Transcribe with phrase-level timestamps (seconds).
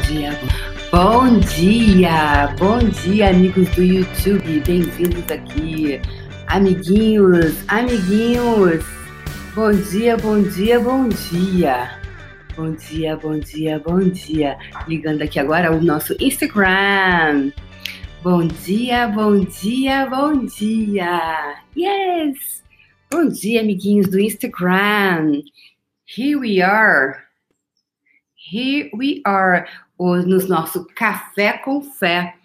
[0.00, 0.38] dia.
[0.90, 4.60] Bom dia, bom dia, amigos do YouTube.
[4.60, 6.00] Bem-vindos aqui,
[6.46, 8.84] amiguinhos, amiguinhos.
[9.54, 12.00] Bom dia, bom dia, bom dia.
[12.56, 14.58] Bom dia, bom dia, bom dia.
[14.88, 17.52] Ligando aqui agora o nosso Instagram.
[18.22, 21.62] Bom dia, bom dia, bom dia.
[21.76, 22.62] Yes!
[23.10, 25.42] Bom dia, amiguinhos do Instagram.
[26.06, 27.25] Here we are.
[28.48, 29.66] Here we are.
[29.98, 32.36] No nosso Café com Fé.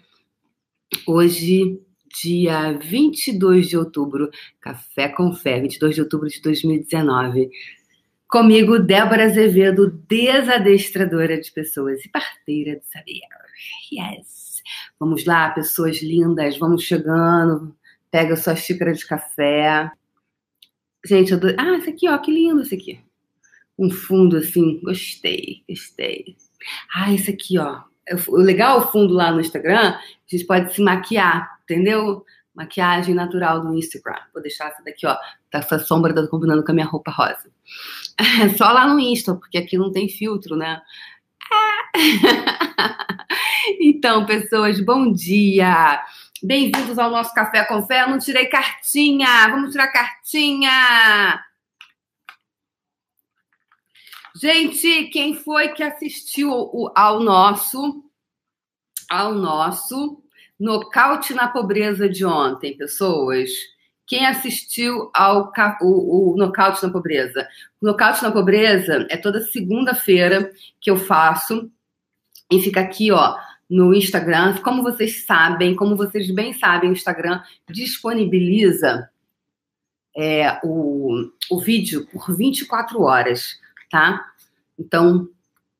[1.06, 1.80] Hoje,
[2.20, 4.28] dia 22 de outubro.
[4.60, 7.50] Café com Fé, 22 de outubro de 2019.
[8.26, 13.20] Comigo, Débora Azevedo, desadestradora de pessoas e parteira de saber.
[13.92, 14.60] Yes!
[14.98, 17.76] Vamos lá, pessoas lindas, vamos chegando.
[18.10, 19.88] Pega sua xícara de café.
[21.06, 21.38] Gente, eu.
[21.56, 23.11] Ah, esse aqui, ó, que lindo esse aqui
[23.78, 24.80] um fundo assim.
[24.82, 26.36] Gostei, gostei.
[26.94, 27.80] Ah, isso aqui, ó.
[28.28, 32.24] O legal o fundo lá no Instagram, a gente pode se maquiar, entendeu?
[32.54, 34.18] Maquiagem natural do Instagram.
[34.32, 35.16] Vou deixar essa daqui, ó.
[35.50, 37.50] Tá essa sombra tá combinando com a minha roupa rosa.
[38.18, 40.82] É só lá no Insta, porque aqui não tem filtro, né?
[43.80, 46.02] então, pessoas, bom dia.
[46.42, 48.02] Bem-vindos ao nosso Café com Fé.
[48.02, 49.48] Eu não tirei cartinha.
[49.48, 51.40] Vamos tirar cartinha.
[54.42, 56.50] Gente, quem foi que assistiu
[56.96, 58.02] ao nosso
[59.08, 60.20] ao nosso
[60.58, 63.50] nocaute na pobreza de ontem, pessoas?
[64.04, 67.46] Quem assistiu ao o, o nocaute na pobreza?
[67.80, 71.70] Nocaute na pobreza é toda segunda-feira que eu faço
[72.50, 73.36] e fica aqui, ó,
[73.70, 74.56] no Instagram.
[74.56, 77.40] Como vocês sabem, como vocês bem sabem, o Instagram
[77.70, 79.08] disponibiliza
[80.16, 83.62] é, o, o vídeo por 24 horas
[83.92, 84.31] tá?
[84.78, 85.28] Então,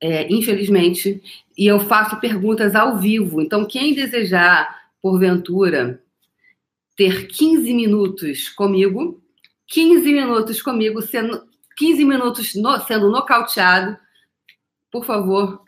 [0.01, 1.23] é, infelizmente,
[1.57, 3.41] e eu faço perguntas ao vivo.
[3.41, 6.03] Então, quem desejar, porventura,
[6.97, 9.23] ter 15 minutos comigo,
[9.69, 13.97] 15 minutos comigo, sendo 15 minutos no, sendo nocauteado,
[14.91, 15.63] por favor,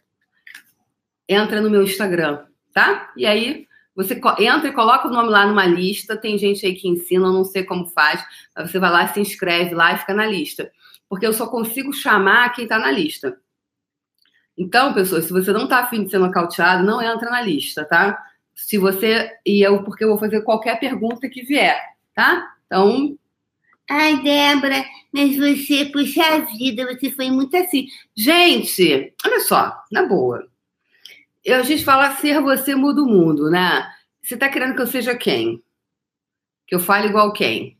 [1.28, 3.12] entra no meu Instagram, tá?
[3.16, 6.16] E aí você entra e coloca o nome lá numa lista.
[6.16, 8.22] Tem gente aí que ensina, eu não sei como faz,
[8.54, 10.70] mas você vai lá, se inscreve lá e fica na lista
[11.08, 13.38] porque eu só consigo chamar quem está na lista.
[14.56, 18.16] Então, pessoas, se você não está afim de ser nocauteado, não entra na lista, tá?
[18.54, 19.30] Se você.
[19.44, 21.80] E eu, porque eu vou fazer qualquer pergunta que vier,
[22.14, 22.54] tá?
[22.66, 23.18] Então.
[23.90, 24.82] Ai, Débora,
[25.12, 27.86] mas você, puxa vida, você foi muito assim.
[28.16, 30.48] Gente, olha só, na boa.
[31.44, 33.86] Eu, a gente fala ser você muda o mundo, né?
[34.22, 35.62] Você tá querendo que eu seja quem?
[36.66, 37.78] Que eu fale igual quem?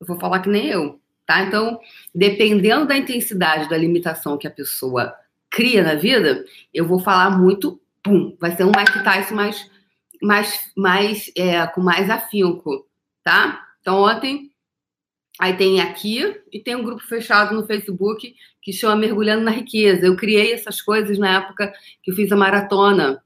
[0.00, 0.99] Eu vou falar que nem eu.
[1.30, 1.44] Tá?
[1.44, 1.78] Então,
[2.12, 5.14] dependendo da intensidade da limitação que a pessoa
[5.48, 9.70] cria na vida, eu vou falar muito, pum, vai ser um Mike Tyson mais,
[10.20, 12.84] mais, mais é, com mais afinco,
[13.22, 13.64] tá?
[13.80, 14.50] Então, ontem,
[15.38, 20.06] aí tem aqui e tem um grupo fechado no Facebook que chama Mergulhando na Riqueza.
[20.06, 23.22] Eu criei essas coisas na época que eu fiz a maratona,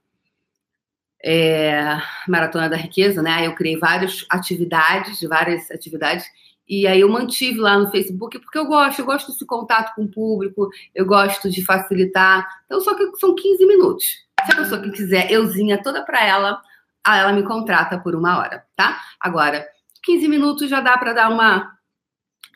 [1.25, 1.99] é,
[2.29, 3.47] Maratona da Riqueza, né?
[3.47, 6.27] Eu criei várias atividades, várias atividades
[6.69, 10.05] e aí eu mantive lá no Facebook, porque eu gosto, eu gosto desse contato com
[10.05, 12.47] o público, eu gosto de facilitar.
[12.65, 14.05] Então, só que são 15 minutos.
[14.45, 16.61] Se a pessoa que quiser euzinha toda para ela,
[17.07, 18.99] ela me contrata por uma hora, tá?
[19.21, 19.67] Agora,
[20.03, 21.71] 15 minutos já dá para dar uma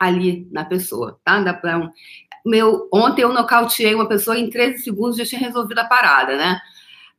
[0.00, 1.40] ali na pessoa, tá?
[1.40, 1.90] Dá para um...
[2.46, 6.58] Meu, ontem eu nocauteei uma pessoa em 13 segundos já tinha resolvido a parada, né?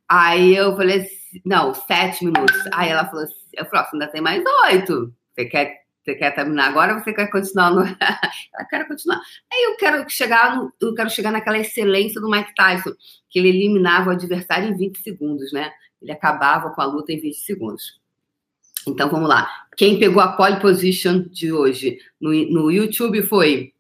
[0.08, 2.58] Aí eu falei assim, não, 7 minutos.
[2.74, 5.14] Aí ela falou assim, eu falei, ainda tem mais oito.
[5.36, 5.79] Você quer
[6.10, 7.82] você quer terminar agora ou você quer continuar no.
[7.86, 9.22] eu quero continuar.
[9.52, 10.74] Aí eu quero chegar no...
[10.82, 12.92] eu quero chegar naquela excelência do Mike Tyson,
[13.30, 15.72] que ele eliminava o adversário em 20 segundos, né?
[16.02, 18.00] Ele acabava com a luta em 20 segundos.
[18.88, 19.50] Então vamos lá.
[19.78, 23.74] Quem pegou a pole position de hoje no, no YouTube foi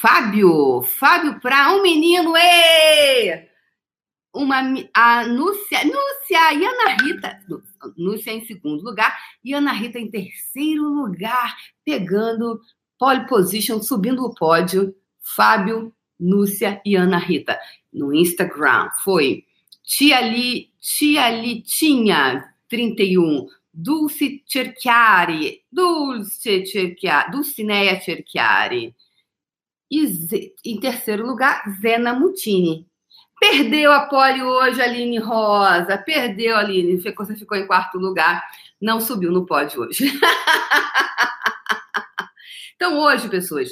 [0.00, 0.82] Fábio.
[0.82, 2.36] Fábio para um menino.
[2.36, 3.48] Ê!
[4.36, 4.60] uma
[4.94, 7.40] a Núcia, Núcia Ana Rita,
[7.96, 12.60] Núcia em segundo lugar e Ana Rita em terceiro lugar, pegando
[12.98, 17.58] pole position, subindo o pódio, Fábio, Núcia e Ana Rita.
[17.92, 19.44] No Instagram foi
[19.82, 28.94] Tia, Li, Tia Litinha, 31, Dulce Cerchiari, Dulce Cerchiari, Dulcineia Cerchiari.
[29.90, 32.86] E em terceiro lugar, Zena Mutini,
[33.38, 35.98] Perdeu a pole hoje, Aline Rosa.
[35.98, 37.00] Perdeu, Aline.
[37.00, 38.42] Você ficou em quarto lugar.
[38.80, 40.04] Não subiu no pódio hoje.
[42.76, 43.70] então, hoje, pessoas,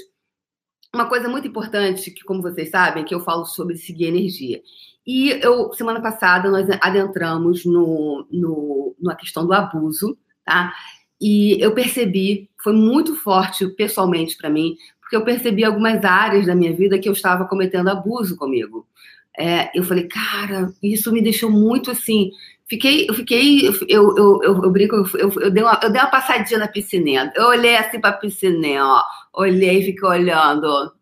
[0.95, 4.63] uma coisa muito importante, que, como vocês sabem, que eu falo sobre seguir energia.
[5.07, 10.73] E eu, semana passada, nós adentramos no, no, na questão do abuso, tá?
[11.21, 16.55] E eu percebi, foi muito forte pessoalmente para mim, porque eu percebi algumas áreas da
[16.55, 18.87] minha vida que eu estava cometendo abuso comigo.
[19.37, 22.31] É, eu falei, cara, isso me deixou muito assim.
[22.67, 26.11] Fiquei, eu fiquei, eu, eu, eu, eu brinco, eu, eu, dei uma, eu dei uma
[26.11, 27.33] passadinha na piscininha.
[27.35, 29.03] Eu olhei assim para a piscininha, ó.
[29.35, 30.93] Olhei e fiquei olhando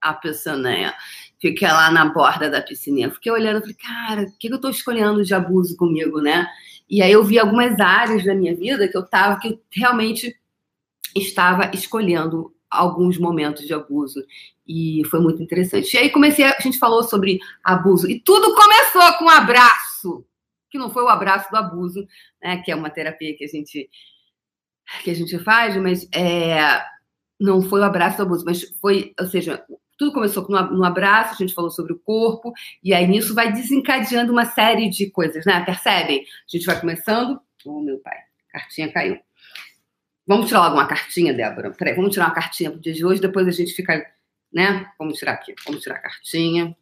[0.00, 0.94] a piscininha.
[1.40, 3.10] Fiquei lá na borda da piscininha.
[3.10, 6.46] Fiquei olhando, falei, cara, o que eu estou escolhendo de abuso comigo, né?
[6.88, 10.36] E aí eu vi algumas áreas da minha vida que eu tava, que eu realmente
[11.14, 14.24] estava escolhendo alguns momentos de abuso.
[14.66, 15.94] E foi muito interessante.
[15.94, 18.10] E aí comecei, a, a gente falou sobre abuso.
[18.10, 20.26] E tudo começou com um abraço,
[20.70, 22.06] que não foi o abraço do abuso,
[22.42, 22.62] né?
[22.62, 23.88] Que é uma terapia que a gente
[25.02, 26.80] que a gente faz, mas é,
[27.40, 29.64] não foi o abraço do abuso, mas foi, ou seja,
[29.98, 32.52] tudo começou com um abraço, a gente falou sobre o corpo,
[32.82, 35.64] e aí nisso vai desencadeando uma série de coisas, né?
[35.64, 36.20] Percebem?
[36.20, 37.40] A gente vai começando.
[37.64, 38.16] Oh, meu pai,
[38.50, 39.18] a cartinha caiu.
[40.26, 41.70] Vamos tirar logo uma cartinha, Débora?
[41.70, 44.04] Peraí, vamos tirar uma cartinha pro dia de hoje, depois a gente fica,
[44.56, 44.90] né?
[44.98, 46.74] Vamos tirar aqui, vamos tirar a cartinha.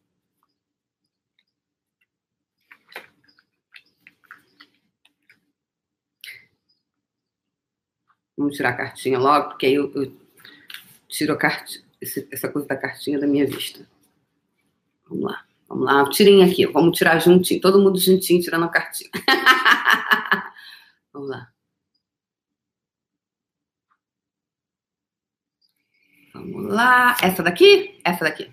[8.38, 10.17] Vamos tirar a cartinha logo, porque aí eu, eu
[11.09, 13.88] tiro a cartinha, essa coisa da cartinha da minha vista.
[15.09, 19.11] Vamos lá, vamos lá, tirem aqui, vamos tirar juntinho, todo mundo juntinho tirando a cartinha.
[21.12, 21.53] vamos lá.
[26.44, 27.17] Vamos lá.
[27.23, 28.00] Essa daqui?
[28.05, 28.50] Essa daqui.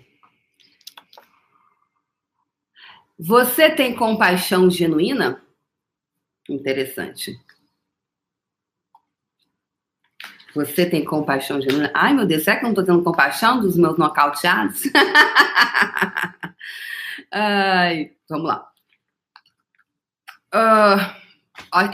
[3.18, 5.42] Você tem compaixão genuína?
[6.48, 7.38] Interessante.
[10.54, 11.90] Você tem compaixão genuína?
[11.94, 14.82] Ai, meu Deus, será que eu não estou tendo compaixão dos meus nocauteados?
[17.30, 18.68] Ai, vamos lá.
[20.54, 20.98] Uh,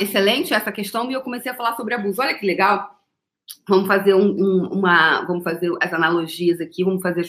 [0.00, 2.20] excelente essa questão e eu comecei a falar sobre abuso.
[2.20, 2.97] Olha que legal.
[3.68, 7.28] Vamos fazer um, um, uma, vamos fazer as analogias aqui, vamos fazer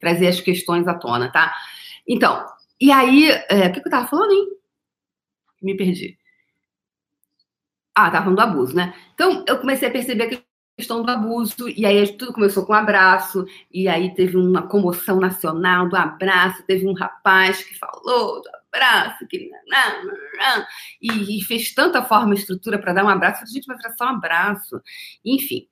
[0.00, 1.54] trazer as questões à tona, tá?
[2.06, 2.44] Então,
[2.80, 4.48] e aí, é, o que, eu tava falando, hein?
[5.62, 6.18] Me perdi.
[7.94, 8.94] Ah, tava falando do abuso, né?
[9.14, 10.46] Então, eu comecei a perceber que
[10.76, 15.18] questão do abuso, e aí tudo começou com um abraço, e aí teve uma comoção
[15.18, 19.50] nacional do abraço, teve um rapaz que falou do abraço, que
[21.00, 24.06] e, fez tanta forma e estrutura para dar um abraço, a gente vai fazer só
[24.06, 24.80] um abraço,
[25.24, 25.66] enfim.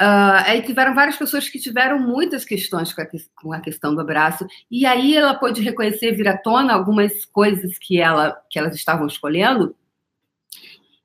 [0.00, 3.06] Uh, aí tiveram várias pessoas que tiveram muitas questões com a,
[3.36, 7.76] com a, questão do abraço, e aí ela pôde reconhecer, vir à tona algumas coisas
[7.78, 9.76] que, ela, que elas estavam escolhendo,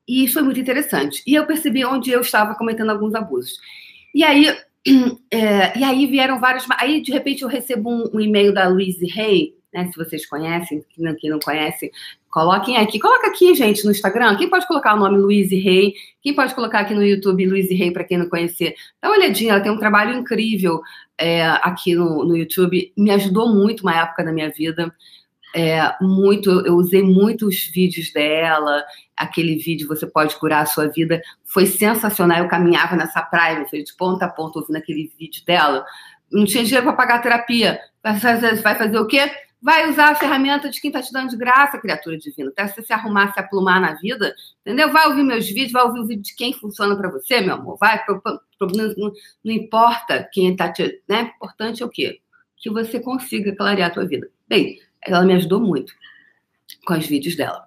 [0.08, 1.22] e isso foi muito interessante.
[1.26, 3.58] E eu percebi onde eu estava cometendo alguns abusos.
[4.14, 4.46] E aí,
[5.30, 6.64] é, e aí vieram vários.
[6.80, 9.86] Aí, de repente, eu recebo um, um e-mail da Louise Hay, né?
[9.86, 11.90] Se vocês conhecem, quem não, quem não conhece,
[12.30, 12.98] coloquem aqui.
[12.98, 14.36] Coloca aqui, gente, no Instagram.
[14.36, 15.94] Quem pode colocar o nome Luiz Rei?
[16.22, 18.74] Quem pode colocar aqui no YouTube Luiz Rei, para quem não conhecer?
[19.00, 20.80] Dá uma olhadinha, ela tem um trabalho incrível
[21.18, 22.92] é, aqui no, no YouTube.
[22.96, 24.92] Me ajudou muito uma época da minha vida.
[25.54, 28.84] É, muito, eu usei muitos vídeos dela,
[29.16, 32.38] aquele vídeo Você Pode Curar a Sua Vida, foi sensacional.
[32.38, 35.84] Eu caminhava nessa praia, de ponta a ponta, ouvindo aquele vídeo dela.
[36.30, 37.80] Não tinha dinheiro para pagar a terapia.
[38.02, 39.30] Vai fazer, vai fazer o quê?
[39.60, 42.50] Vai usar a ferramenta de quem está te dando de graça, criatura divina.
[42.50, 44.90] Até você se arrumar, se aplumar na vida, entendeu?
[44.92, 47.76] Vai ouvir meus vídeos, vai ouvir o vídeo de quem funciona para você, meu amor.
[47.78, 48.02] Vai,
[48.60, 49.12] não,
[49.44, 51.02] não importa quem está te.
[51.08, 51.32] Né?
[51.36, 52.20] importante é o quê?
[52.56, 54.30] Que você consiga clarear a tua vida.
[54.48, 55.92] Bem, ela me ajudou muito
[56.86, 57.66] com os vídeos dela.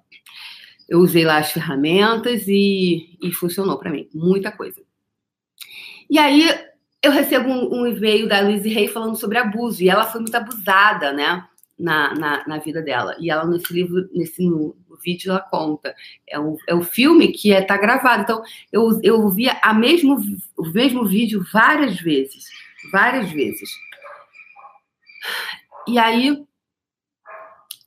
[0.88, 4.10] Eu usei lá as ferramentas e, e funcionou para mim.
[4.14, 4.82] Muita coisa.
[6.10, 6.50] E aí,
[7.02, 9.82] eu recebo um, um e-mail da Luiz Rey falando sobre abuso.
[9.82, 11.48] E ela foi muito abusada, né?
[11.82, 13.16] Na, na, na, vida dela.
[13.20, 15.96] E ela, nesse livro, nesse no, vídeo, ela conta.
[16.28, 18.22] É o, é o filme que está é, tá gravado.
[18.22, 20.18] Então, eu, eu via a mesmo,
[20.56, 22.46] o mesmo vídeo várias vezes.
[22.92, 23.70] Várias vezes.
[25.88, 26.46] E aí,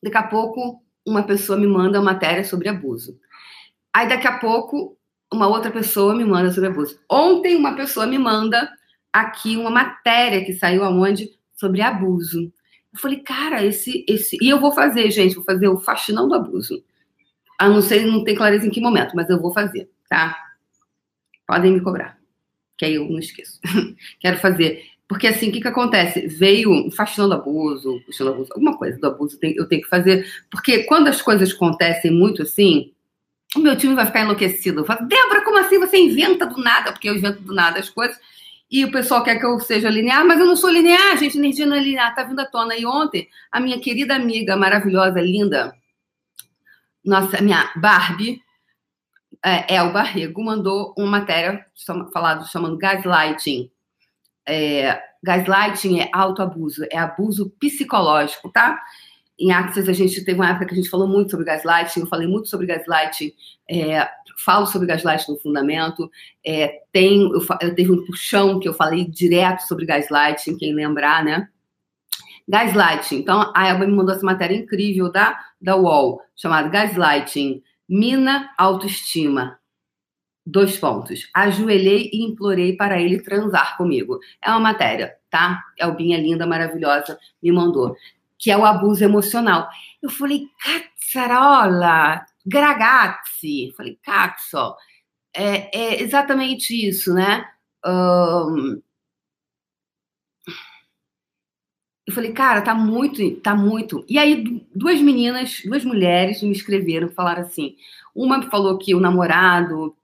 [0.02, 3.18] daqui a pouco, uma pessoa me manda uma matéria sobre abuso.
[3.92, 4.98] Aí, daqui a pouco,
[5.32, 6.98] uma outra pessoa me manda sobre abuso.
[7.08, 8.68] Ontem, uma pessoa me manda
[9.12, 12.52] aqui uma matéria que saiu aonde sobre abuso.
[12.94, 14.38] Eu falei, cara, esse, esse.
[14.40, 16.82] E eu vou fazer, gente, vou fazer o faxinão do abuso.
[17.58, 20.38] A não sei, não tem clareza em que momento, mas eu vou fazer, tá?
[21.46, 22.16] Podem me cobrar.
[22.78, 23.60] Que aí eu não esqueço.
[24.20, 24.84] Quero fazer.
[25.08, 26.26] Porque assim, o que, que acontece?
[26.28, 29.88] Veio um faxinão do abuso, faxinão do abuso, alguma coisa do abuso eu tenho que
[29.88, 30.26] fazer.
[30.50, 32.92] Porque quando as coisas acontecem muito assim,
[33.56, 34.84] o meu time vai ficar enlouquecido.
[34.84, 36.92] Falo, Débora, como assim você inventa do nada?
[36.92, 38.18] Porque eu invento do nada as coisas.
[38.74, 41.38] E o pessoal quer que eu seja linear, mas eu não sou linear, gente.
[41.38, 42.76] Energia não é linear, tá vindo à tona.
[42.76, 45.72] E ontem, a minha querida amiga, maravilhosa, linda,
[47.04, 48.42] nossa, minha Barbie,
[49.44, 51.64] é, El Barrego, mandou uma matéria
[52.12, 53.70] falado, chamando gaslighting.
[54.44, 58.82] É, gaslighting é autoabuso, é abuso psicológico, tá?
[59.38, 62.06] Em Axis, a gente teve uma época que a gente falou muito sobre gaslighting, eu
[62.08, 63.32] falei muito sobre gaslighting,
[63.70, 64.10] é,
[64.44, 66.10] falo sobre gaslighting no fundamento,
[66.44, 71.24] é, tem, eu, eu teve um puxão que eu falei direto sobre gaslighting, quem lembrar,
[71.24, 71.48] né?
[72.46, 73.16] Gaslighting.
[73.16, 79.58] Então, a Elba me mandou essa matéria incrível da, da UOL, chamada Gaslighting, Mina Autoestima.
[80.46, 81.26] Dois pontos.
[81.32, 84.18] Ajoelhei e implorei para ele transar comigo.
[84.42, 85.62] É uma matéria, tá?
[85.78, 87.96] Elbinha linda, maravilhosa, me mandou
[88.44, 89.68] que é o abuso emocional.
[90.02, 93.72] Eu falei, cazzarola, gragazzi.
[93.76, 94.76] Falei, cazzo.
[95.34, 97.44] É, é exatamente isso, né?
[97.84, 98.82] Um...
[102.06, 104.04] Eu falei, cara, tá muito, tá muito.
[104.08, 107.76] E aí, duas meninas, duas mulheres me escreveram, falaram assim.
[108.14, 109.96] Uma falou que o namorado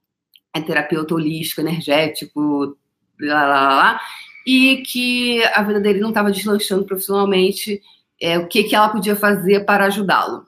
[0.55, 2.77] é terapeuta holístico, energético,
[3.21, 4.01] lá, lá, lá,
[4.47, 7.81] e que a vida dele não estava deslanchando profissionalmente
[8.21, 10.47] é, o que, que ela podia fazer para ajudá-lo.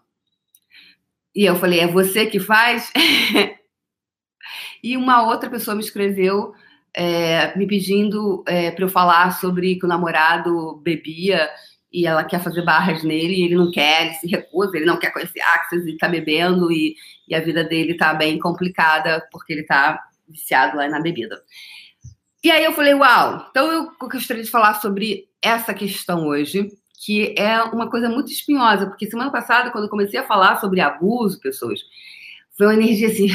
[1.35, 2.93] E eu falei, é você que faz?
[4.83, 6.55] e uma outra pessoa me escreveu
[6.95, 11.49] é, me pedindo é, para eu falar sobre que o namorado bebia
[11.93, 14.99] e ela quer fazer barras nele e ele não quer, ele se recusa, ele não
[14.99, 16.97] quer conhecer Axis e tá bebendo e,
[17.29, 21.43] e a vida dele tá bem complicada porque ele tá viciado lá na bebida.
[22.43, 26.71] E aí eu falei, uau, então eu gostaria de falar sobre essa questão hoje,
[27.05, 30.81] que é uma coisa muito espinhosa, porque semana passada, quando eu comecei a falar sobre
[30.81, 31.81] abuso, pessoas,
[32.57, 33.27] foi uma energia assim,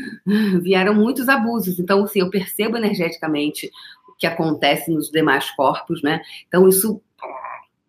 [0.62, 1.78] vieram muitos abusos.
[1.78, 3.70] Então, assim, eu percebo energeticamente
[4.08, 6.22] o que acontece nos demais corpos, né?
[6.48, 7.02] Então, isso.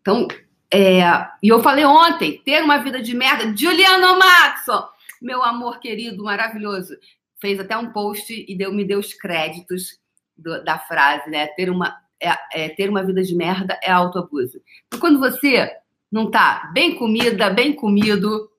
[0.01, 0.27] Então,
[0.69, 1.01] é...
[1.41, 3.55] e eu falei ontem, ter uma vida de merda.
[3.55, 4.83] Juliano Maxon,
[5.21, 6.97] meu amor querido, maravilhoso,
[7.39, 9.97] fez até um post e deu, me deu os créditos
[10.37, 11.47] do, da frase, né?
[11.47, 14.61] Ter uma é, é, ter uma vida de merda é autoabuso.
[14.87, 15.69] Então, quando você
[16.11, 18.49] não está bem comida, bem comido,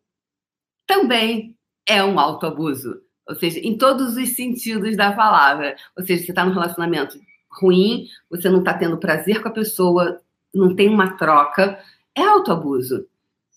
[0.86, 1.56] também
[1.88, 3.00] é um autoabuso.
[3.26, 5.76] Ou seja, em todos os sentidos da palavra.
[5.96, 7.18] Ou seja, você está num relacionamento
[7.50, 10.20] ruim, você não está tendo prazer com a pessoa,
[10.54, 11.78] não tem uma troca,
[12.14, 13.06] é autoabuso.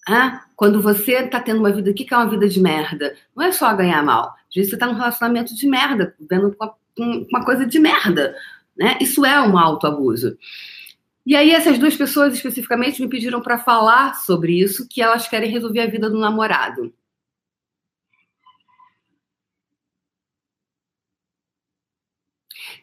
[0.08, 3.14] Ah, quando você está tendo uma vida, o que é uma vida de merda?
[3.36, 4.36] Não é só ganhar mal.
[4.48, 6.56] Às vezes você está num relacionamento de merda, vendo
[6.98, 8.34] uma coisa de merda.
[8.77, 8.98] Né?
[9.01, 10.38] Isso é um autoabuso.
[11.25, 15.51] E aí essas duas pessoas especificamente me pediram para falar sobre isso, que elas querem
[15.51, 16.93] resolver a vida do namorado.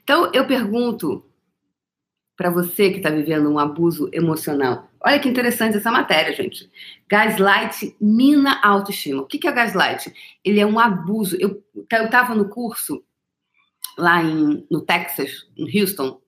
[0.03, 1.25] Então eu pergunto
[2.37, 4.91] para você que está vivendo um abuso emocional.
[5.01, 6.71] Olha que interessante essa matéria, gente.
[7.09, 9.23] Gaslight mina a autoestima.
[9.23, 10.13] O que é gaslight?
[10.45, 11.37] Ele é um abuso.
[11.41, 13.03] Eu estava no curso
[13.99, 16.21] lá em, no Texas, em Houston,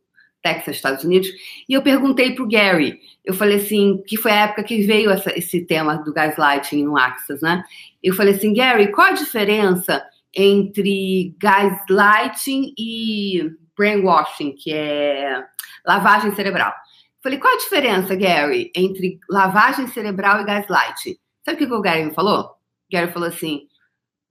[0.42, 1.28] Texas, Estados Unidos,
[1.68, 5.11] e eu perguntei para o Gary, eu falei assim, que foi a época que veio
[5.11, 7.64] essa, esse tema do gaslighting no Axis, né?
[8.02, 15.44] Eu falei assim, Gary, qual a diferença entre gaslighting e brainwashing, que é
[15.85, 16.70] lavagem cerebral?
[16.70, 21.16] Eu falei, qual a diferença, Gary, entre lavagem cerebral e gaslighting?
[21.44, 22.42] Sabe o que o Gary me falou?
[22.42, 22.49] O
[22.92, 23.66] Gary falou assim,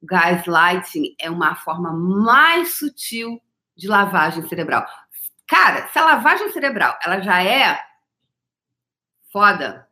[0.06, 3.42] gaslighting é uma forma mais sutil
[3.76, 4.86] de lavagem cerebral.
[5.48, 7.80] Cara, se a lavagem cerebral ela já é
[9.32, 9.88] foda,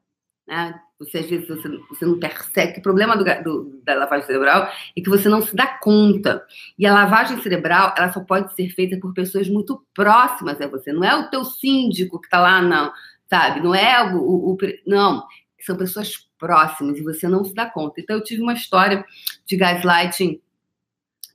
[0.47, 0.79] né?
[0.99, 4.71] Você às vezes você, você não percebe que o problema do, do, da lavagem cerebral
[4.97, 6.45] é que você não se dá conta.
[6.79, 10.93] E a lavagem cerebral ela só pode ser feita por pessoas muito próximas a você.
[10.93, 12.93] Não é o teu síndico que está lá, não,
[13.29, 13.59] sabe?
[13.59, 15.25] Não é o, o, o não
[15.65, 18.01] são pessoas próximas e você não se dá conta.
[18.01, 19.05] Então, eu tive uma história
[19.45, 20.41] de gaslighting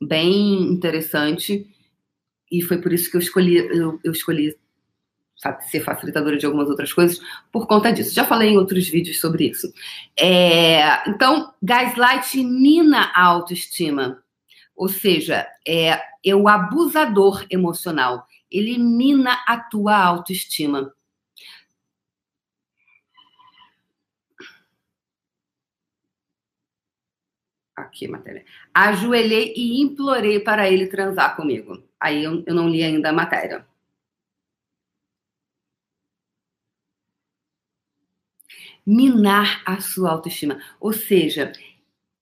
[0.02, 1.66] bem interessante
[2.52, 4.54] e foi por isso que eu escolhi, eu, eu escolhi
[5.70, 7.18] ser facilitadora de algumas outras coisas
[7.50, 8.14] por conta disso.
[8.14, 9.72] Já falei em outros vídeos sobre isso.
[10.18, 14.22] É, então, gaslight mina a autoestima.
[14.76, 18.26] Ou seja, é, é o abusador emocional.
[18.50, 20.92] Ele mina a tua autoestima.
[27.82, 28.44] Aqui, matéria.
[28.75, 31.82] Ajoelhei e implorei para ele transar comigo.
[32.00, 33.66] Aí eu, eu não li ainda a matéria.
[38.87, 40.61] Minar a sua autoestima.
[40.80, 41.52] Ou seja,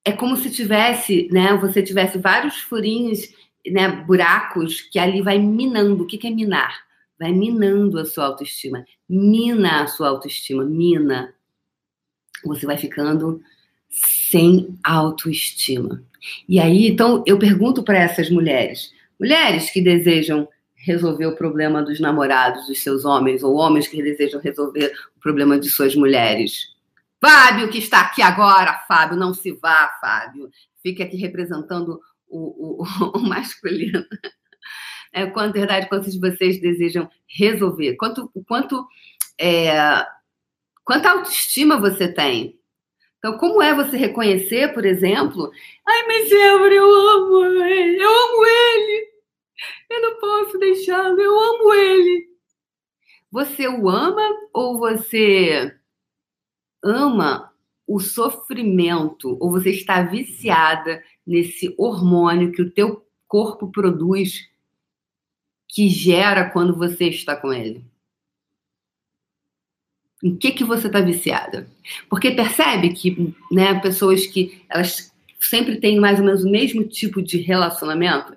[0.05, 1.57] é como se tivesse, né?
[1.57, 3.33] Você tivesse vários furinhos,
[3.67, 3.89] né?
[3.89, 6.03] Buracos que ali vai minando.
[6.05, 6.87] O que, que é minar?
[7.19, 8.85] vai minando a sua autoestima.
[9.09, 11.35] Mina a sua autoestima, mina.
[12.45, 13.41] Você vai ficando
[13.97, 16.03] sem autoestima.
[16.49, 21.99] E aí, então, eu pergunto para essas mulheres, mulheres que desejam resolver o problema dos
[21.99, 26.75] namorados dos seus homens, ou homens que desejam resolver o problema de suas mulheres.
[27.21, 30.51] Fábio, que está aqui agora, Fábio, não se vá, Fábio.
[30.83, 32.85] Fique aqui representando o, o,
[33.19, 34.05] o masculino.
[35.13, 37.97] É, quanto, verdade, quantos de vocês desejam resolver?
[37.97, 38.87] Quanto, quanto,
[39.41, 40.05] é,
[40.85, 42.59] quanta autoestima você tem?
[43.27, 45.51] Então, como é você reconhecer, por exemplo,
[45.85, 49.09] ai, mas Débora, eu amo ele, eu amo ele,
[49.91, 52.29] eu não posso deixá-lo, eu amo ele.
[53.33, 54.23] Você o ama
[54.55, 55.77] ou você
[56.85, 57.53] ama
[57.85, 64.49] o sofrimento ou você está viciada nesse hormônio que o teu corpo produz
[65.67, 67.85] que gera quando você está com ele?
[70.23, 71.69] Em que que você está viciada?
[72.09, 77.23] Porque percebe que, né, pessoas que elas sempre têm mais ou menos o mesmo tipo
[77.23, 78.37] de relacionamento.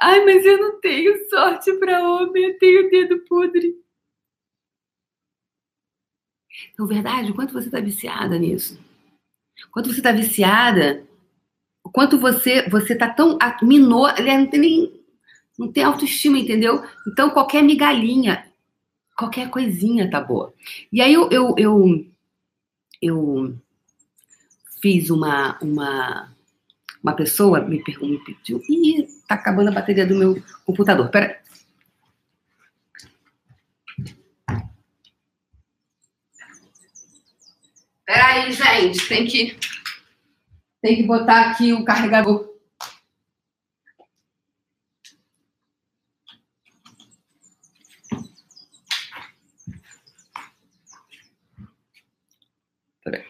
[0.00, 3.74] Ai, mas eu não tenho sorte para homem, eu tenho dedo podre.
[6.72, 8.78] Então, verdade, o quanto você está viciada nisso?
[9.72, 11.06] Quanto você está viciada?
[11.82, 15.04] O quanto você você está tão minou, não tem nem
[15.58, 16.82] não tem autoestima, entendeu?
[17.06, 18.46] Então qualquer migalhinha,
[19.16, 20.52] qualquer coisinha tá boa.
[20.92, 22.06] E aí eu eu, eu,
[23.02, 23.58] eu
[24.80, 26.34] fiz uma uma
[27.02, 31.10] uma pessoa me, me pediu e tá acabando a bateria do meu computador.
[31.10, 31.44] Pera
[38.06, 39.58] Peraí, gente, tem que,
[40.82, 42.48] tem que botar aqui o carregador.
[53.02, 53.24] Peraí.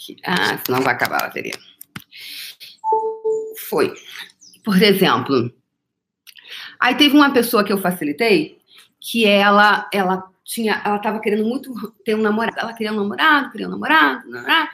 [0.00, 0.16] Aqui.
[0.24, 1.52] Ah, senão vai acabar a bateria.
[3.68, 3.92] Foi.
[4.64, 5.52] Por exemplo,
[6.80, 8.58] aí teve uma pessoa que eu facilitei
[8.98, 12.58] que ela, ela tinha, ela estava querendo muito ter um namorado.
[12.58, 14.70] Ela queria um namorado, queria um namorado, namorado.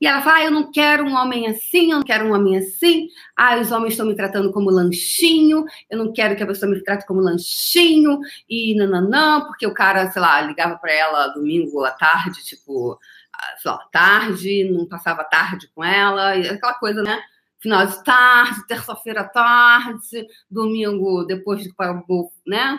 [0.00, 2.56] E ela fala: ah, eu não quero um homem assim, eu não quero um homem
[2.56, 3.08] assim.
[3.36, 6.82] Ah, os homens estão me tratando como lanchinho, eu não quero que a pessoa me
[6.82, 8.18] trate como lanchinho.
[8.48, 12.98] E não, porque o cara, sei lá, ligava para ela domingo à tarde, tipo,
[13.58, 17.22] sei lá, tarde, não passava tarde com ela, aquela coisa, né?
[17.60, 21.72] Final de tarde, terça-feira à tarde, domingo depois de
[22.46, 22.78] né?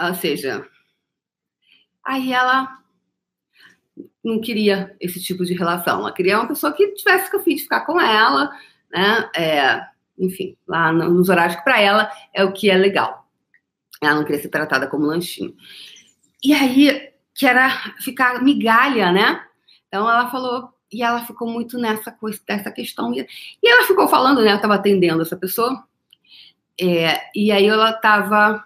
[0.00, 0.64] Ou seja,
[2.08, 2.78] Aí ela
[4.24, 6.00] não queria esse tipo de relação.
[6.00, 8.50] Ela queria uma pessoa que tivesse que de ficar com ela,
[8.90, 9.30] né?
[9.36, 9.86] É,
[10.18, 13.28] enfim, lá nos horários que para ela é o que é legal.
[14.00, 15.54] Ela não queria ser tratada como lanchinho.
[16.42, 17.68] E aí, que era
[18.00, 19.44] ficar migalha, né?
[19.88, 23.12] Então ela falou, e ela ficou muito nessa coisa, dessa questão.
[23.12, 23.26] E,
[23.64, 24.52] ela ficou falando, né?
[24.52, 25.84] Eu estava atendendo essa pessoa.
[26.80, 28.64] É, e aí ela estava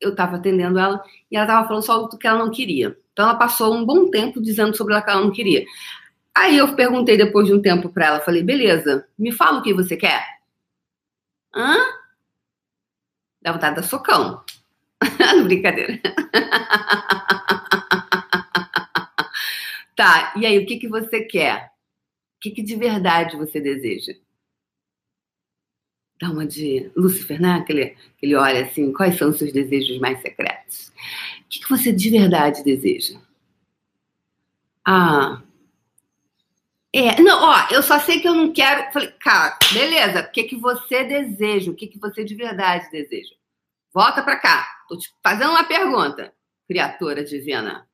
[0.00, 2.96] eu estava atendendo ela e ela estava falando só do que ela não queria.
[3.12, 5.64] Então ela passou um bom tempo dizendo sobre o que ela não queria.
[6.34, 9.74] Aí eu perguntei depois de um tempo para ela, falei, beleza, me fala o que
[9.74, 10.24] você quer.
[11.54, 11.76] Hã?
[13.42, 14.42] Dá vontade da socão.
[15.44, 16.00] Brincadeira.
[20.00, 21.66] tá, e aí, o que, que você quer?
[22.36, 24.14] O que, que de verdade você deseja?
[26.20, 27.64] dá uma de Lúcifer, né?
[27.66, 30.88] Que ele, ele olha assim, quais são os seus desejos mais secretos?
[31.40, 33.18] O que, que você de verdade deseja?
[34.86, 35.42] Ah,
[36.92, 38.92] é, não, ó, eu só sei que eu não quero.
[38.92, 41.70] Falei, cara, beleza, o que, que você deseja?
[41.70, 43.34] O que, que você de verdade deseja?
[43.92, 46.32] Volta pra cá, tô te fazendo uma pergunta,
[46.66, 47.88] criatura divina.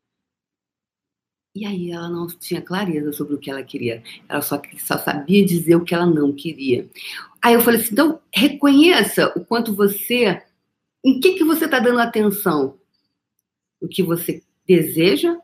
[1.57, 4.03] E aí ela não tinha clareza sobre o que ela queria.
[4.29, 6.87] Ela só, só sabia dizer o que ela não queria.
[7.41, 10.43] Aí eu falei assim, então reconheça o quanto você,
[11.03, 12.77] em que que você está dando atenção,
[13.81, 15.35] o que você deseja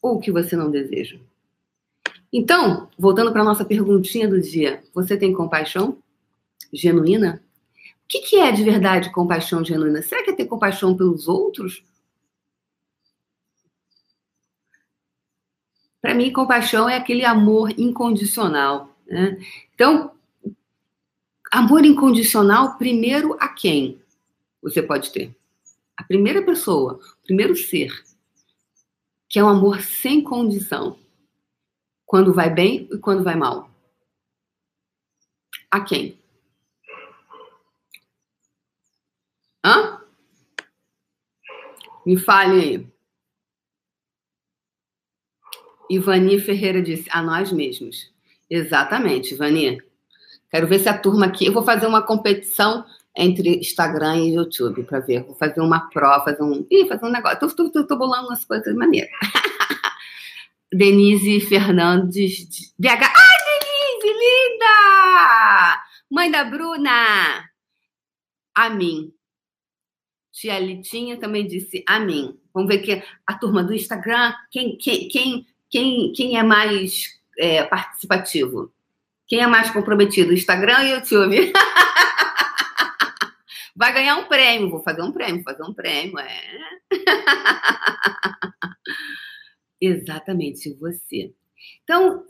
[0.00, 1.18] ou o que você não deseja.
[2.32, 5.98] Então, voltando para a nossa perguntinha do dia, você tem compaixão
[6.72, 7.42] genuína?
[8.04, 10.00] O que, que é de verdade compaixão genuína?
[10.00, 11.82] Será que é ter compaixão pelos outros?
[16.06, 18.96] Para mim, compaixão é aquele amor incondicional.
[19.08, 19.44] Né?
[19.74, 20.12] Então,
[21.50, 24.00] Amor incondicional, primeiro a quem
[24.62, 25.34] você pode ter?
[25.96, 27.90] A primeira pessoa, o primeiro ser,
[29.28, 30.96] que é um amor sem condição.
[32.04, 33.68] Quando vai bem e quando vai mal.
[35.68, 36.20] A quem?
[39.64, 40.00] Hã?
[42.06, 42.95] Me fale aí.
[45.90, 48.12] Ivani Ferreira disse, a nós mesmos.
[48.48, 49.78] Exatamente, Ivani.
[50.50, 51.46] Quero ver se a turma aqui.
[51.46, 52.84] Eu vou fazer uma competição
[53.16, 55.24] entre Instagram e YouTube para ver.
[55.24, 56.66] Vou fazer uma prova, fazer um.
[56.70, 57.38] Ih, fazer um negócio.
[57.40, 59.10] Tô, tô, tô, tô bolando umas coisas maneiras.
[60.72, 62.48] Denise Fernandes.
[62.48, 62.72] De...
[62.78, 63.02] BH.
[63.02, 65.82] Ai, Denise, linda!
[66.10, 67.50] Mãe da Bruna.
[68.54, 69.12] A mim.
[70.32, 72.38] Tia Litinha também disse a mim.
[72.52, 75.46] Vamos ver que a turma do Instagram, quem, quem, quem,
[75.76, 78.72] quem, quem é mais é, participativo?
[79.28, 80.32] Quem é mais comprometido?
[80.32, 81.52] Instagram e YouTube?
[83.76, 84.70] Vai ganhar um prêmio.
[84.70, 86.18] Vou fazer um prêmio, fazer um prêmio.
[86.18, 86.40] É.
[89.78, 91.34] Exatamente, você.
[91.84, 92.24] Então,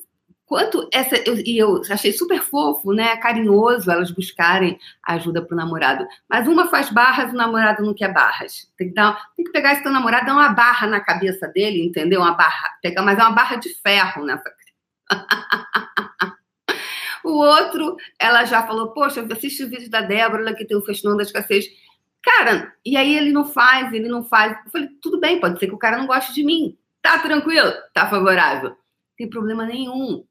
[0.47, 1.17] quanto essa.
[1.45, 3.17] E eu achei super fofo, né?
[3.17, 6.07] Carinhoso elas buscarem ajuda pro namorado.
[6.29, 8.73] Mas uma faz barras, o namorado não quer barras.
[8.79, 11.85] Tem que, dar, tem que pegar esse teu namorado, dar uma barra na cabeça dele,
[11.85, 12.21] entendeu?
[12.21, 12.71] Uma barra.
[12.81, 14.51] Pegar, mas é uma barra de ferro nessa.
[17.23, 21.17] o outro, ela já falou, poxa, assiste o vídeo da Débora, que tem o Festão
[21.17, 21.67] da Escassez.
[22.23, 24.57] Cara, e aí ele não faz, ele não faz.
[24.65, 26.77] Eu falei, tudo bem, pode ser que o cara não goste de mim.
[27.01, 27.73] Tá tranquilo?
[27.93, 28.71] Tá favorável?
[28.71, 28.77] Não
[29.17, 30.25] tem problema nenhum.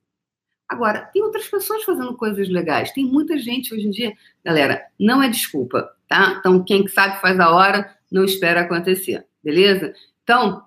[0.67, 2.91] Agora, tem outras pessoas fazendo coisas legais.
[2.91, 4.13] Tem muita gente hoje em dia.
[4.43, 6.37] Galera, não é desculpa, tá?
[6.39, 9.93] Então, quem sabe faz a hora, não espera acontecer, beleza?
[10.23, 10.65] Então,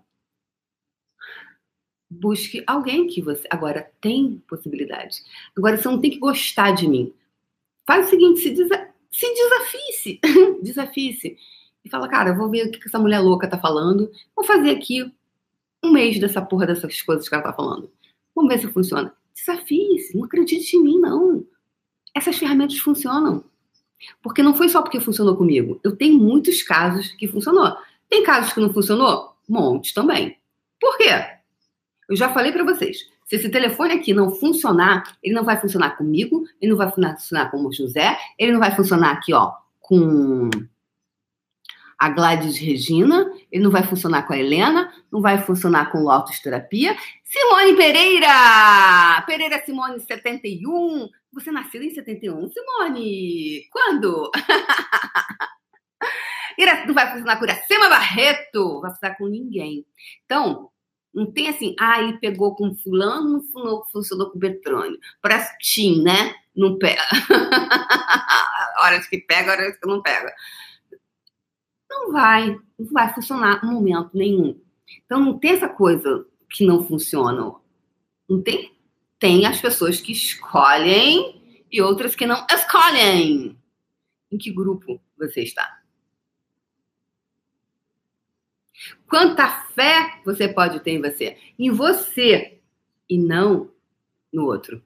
[2.08, 3.46] busque alguém que você.
[3.50, 5.22] Agora, tem possibilidade.
[5.56, 7.12] Agora, você não tem que gostar de mim.
[7.86, 8.88] Faz o seguinte: se, desa...
[9.10, 10.20] se desafie-se.
[10.62, 11.36] desafie-se.
[11.84, 14.10] E fala, cara, vou ver o que essa mulher louca tá falando.
[14.36, 15.12] Vou fazer aqui
[15.82, 17.90] um mês dessa porra dessas coisas que ela tá falando.
[18.34, 19.12] Vamos ver se funciona.
[19.38, 21.46] Desafie-se, não acredite em mim, não.
[22.14, 23.44] Essas ferramentas funcionam.
[24.22, 25.80] Porque não foi só porque funcionou comigo.
[25.84, 27.76] Eu tenho muitos casos que funcionou.
[28.08, 29.36] Tem casos que não funcionou?
[29.48, 30.36] Montes também.
[30.80, 31.10] Por quê?
[32.08, 33.08] Eu já falei para vocês.
[33.26, 37.50] Se esse telefone aqui não funcionar, ele não vai funcionar comigo, ele não vai funcionar
[37.50, 40.48] com o José, ele não vai funcionar aqui, ó, com
[41.98, 46.04] a Gladys Regina, ele não vai funcionar com a Helena, não vai funcionar com o
[46.04, 46.96] Lotus Terapia.
[47.24, 49.22] Simone Pereira!
[49.26, 51.08] Pereira Simone 71.
[51.32, 53.66] Você nasceu em 71, Simone?
[53.70, 54.30] Quando?
[56.86, 59.86] não vai funcionar com Iracema Barreto, vai funcionar com ninguém.
[60.24, 60.70] Então,
[61.14, 64.98] não tem assim, ah, ele pegou com fulano, funcionou, funcionou com Betrônio.
[65.22, 66.34] Parece Tim, né?
[66.56, 67.02] Não pega.
[68.82, 70.34] horas que pega, horas que não pega
[71.98, 74.60] não vai, não vai funcionar em momento nenhum.
[75.04, 77.54] Então não tem essa coisa que não funciona.
[78.28, 78.72] Não tem?
[79.18, 83.58] Tem as pessoas que escolhem e outras que não escolhem.
[84.30, 85.82] Em que grupo você está?
[89.08, 91.36] Quanta fé você pode ter em você?
[91.58, 92.60] Em você
[93.08, 93.70] e não
[94.32, 94.82] no outro.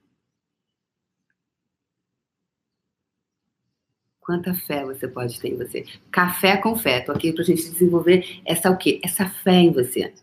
[4.33, 5.85] Quanta fé você pode ter em você.
[6.11, 7.01] Café com fé.
[7.01, 8.99] Tô aqui pra gente desenvolver essa o quê?
[9.05, 10.15] Essa fé em você.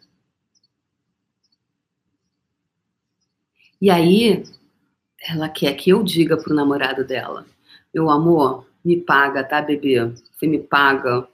[3.80, 4.44] E aí,
[5.22, 7.46] ela quer que eu diga pro namorado dela:
[7.94, 10.04] Meu amor, me paga, tá, bebê?
[10.34, 11.28] Você me paga.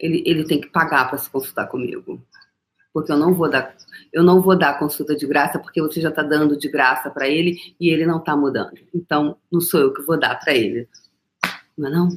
[0.00, 2.24] Ele, ele tem que pagar para se consultar comigo.
[2.90, 3.76] Porque eu não vou dar,
[4.10, 7.28] eu não vou dar consulta de graça porque você já tá dando de graça para
[7.28, 8.78] ele e ele não tá mudando.
[8.94, 10.88] Então, não sou eu que vou dar para ele.
[11.76, 12.08] Não é não?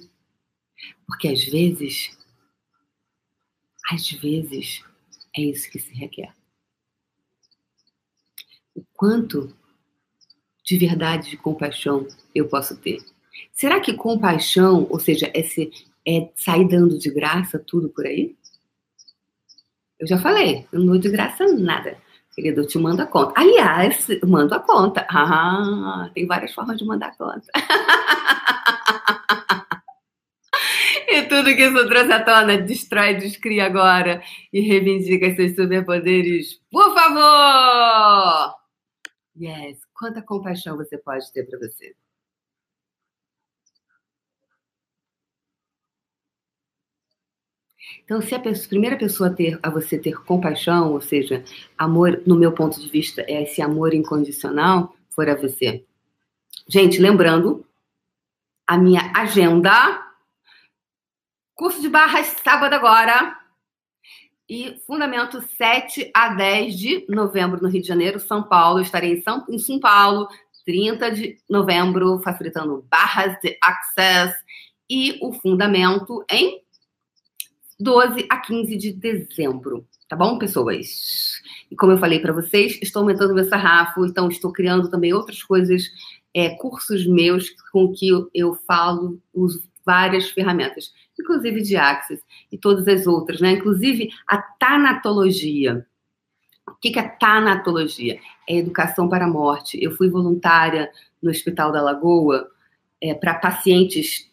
[1.08, 2.18] Porque às vezes,
[3.92, 4.84] às vezes,
[5.36, 6.34] é isso que se requer.
[8.76, 9.56] O quanto
[10.66, 12.98] de verdade, de compaixão eu posso ter?
[13.54, 15.72] Será que compaixão, ou seja, esse,
[16.06, 18.36] é sair dando de graça tudo por aí?
[20.00, 21.98] Eu já falei, eu não dou de graça nada.
[22.34, 23.34] Querido, eu te mando a conta.
[23.40, 25.08] Aliás, mando a conta.
[25.10, 27.48] Ah, tem várias formas de mandar a conta.
[31.36, 38.56] tudo que isso trouxe à tona, destrói, descria agora e reivindica seus superpoderes, por favor!
[39.38, 41.94] Yes, quanta compaixão você pode ter para você.
[48.06, 51.44] Então, se a, pessoa, primeira pessoa ter, a você ter compaixão, ou seja,
[51.78, 55.84] amor, no meu ponto de vista, é esse amor incondicional, for a você.
[56.66, 57.66] Gente, lembrando,
[58.66, 60.05] a minha agenda,
[61.56, 63.38] curso de barras sábado agora,
[64.48, 68.82] e Fundamento 7 a 10 de novembro no Rio de Janeiro, São Paulo.
[68.82, 70.28] Estarei em São, em São Paulo,
[70.66, 74.36] 30 de novembro, facilitando barras de access
[74.88, 76.62] e o Fundamento em
[77.80, 79.88] 12 a 15 de dezembro.
[80.08, 81.42] Tá bom, pessoas?
[81.72, 85.42] E como eu falei para vocês, estou aumentando meu sarrafo, então estou criando também outras
[85.42, 85.84] coisas,
[86.32, 92.20] é, cursos meus com que eu, eu falo, uso várias ferramentas, inclusive de Axis
[92.52, 93.52] e todas as outras, né?
[93.52, 95.86] Inclusive a tanatologia.
[96.68, 98.20] O que é tanatologia?
[98.48, 99.82] É educação para a morte.
[99.82, 102.48] Eu fui voluntária no Hospital da Lagoa
[103.02, 104.30] é, para pacientes,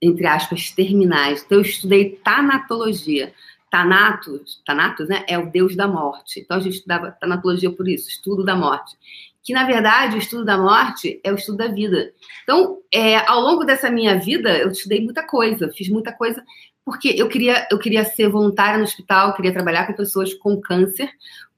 [0.00, 1.42] entre aspas, terminais.
[1.42, 3.34] Então, eu estudei tanatologia.
[3.70, 6.40] Tanatos, Tanatos, né, é o deus da morte.
[6.40, 8.96] Então, a gente estudava tanatologia por isso, estudo da morte.
[9.44, 12.12] Que, na verdade, o estudo da morte é o estudo da vida.
[12.44, 16.44] Então, é, ao longo dessa minha vida, eu estudei muita coisa, fiz muita coisa,
[16.84, 21.10] porque eu queria, eu queria ser voluntária no hospital, queria trabalhar com pessoas com câncer,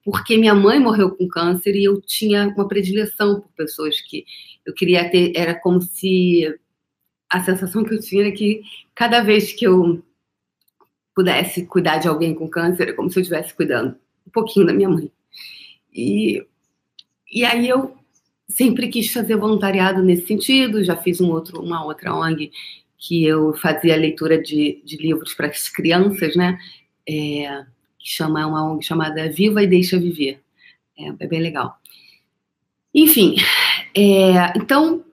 [0.02, 4.24] porque minha mãe morreu com câncer e eu tinha uma predileção por pessoas que
[4.64, 5.32] eu queria ter.
[5.34, 6.54] Era como se
[7.30, 8.62] a sensação que eu tinha era que
[8.94, 10.02] cada vez que eu
[11.14, 14.72] pudesse cuidar de alguém com câncer, era como se eu estivesse cuidando um pouquinho da
[14.72, 15.10] minha mãe.
[15.92, 16.44] E,
[17.34, 17.96] e aí eu
[18.48, 22.52] sempre quis fazer voluntariado nesse sentido, já fiz um outro, uma outra ONG
[22.96, 26.58] que eu fazia leitura de, de livros para as crianças, né?
[27.06, 27.66] É,
[27.98, 30.40] que chama é uma ONG chamada Viva e Deixa Viver.
[30.96, 31.76] É, é bem legal.
[32.94, 33.34] Enfim,
[33.96, 35.04] é, então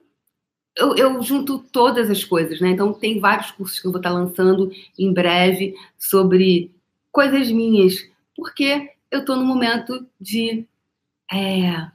[0.76, 2.70] eu, eu, junto todas as coisas, né?
[2.70, 6.70] Então tem vários cursos que eu vou estar lançando em breve sobre
[7.10, 7.96] coisas minhas,
[8.36, 10.66] porque eu estou no momento de
[11.30, 11.90] é,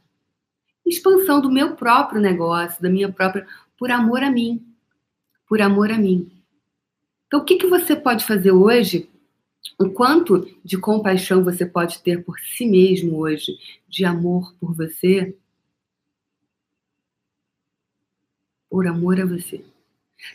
[0.88, 3.46] expansão do meu próprio negócio, da minha própria,
[3.78, 4.66] por amor a mim,
[5.48, 6.32] por amor a mim.
[7.28, 9.10] Então, o que, que você pode fazer hoje
[9.78, 15.36] o quanto de compaixão você pode ter por si mesmo hoje, de amor por você,
[18.70, 19.64] por amor a você.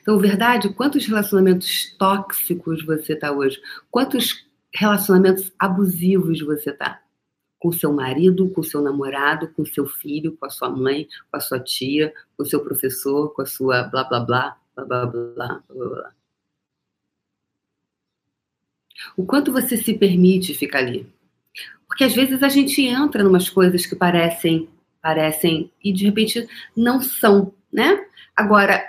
[0.00, 3.60] Então, verdade, quantos relacionamentos tóxicos você está hoje?
[3.90, 7.01] Quantos relacionamentos abusivos você está?
[7.62, 11.40] Com seu marido, com seu namorado, com seu filho, com a sua mãe, com a
[11.40, 15.62] sua tia, com o seu professor, com a sua blá blá blá, blá blá blá,
[15.68, 16.12] blá blá.
[19.16, 21.06] O quanto você se permite ficar ali.
[21.86, 24.68] Porque às vezes a gente entra em umas coisas que parecem,
[25.00, 28.06] parecem e de repente não são, né?
[28.34, 28.82] Agora,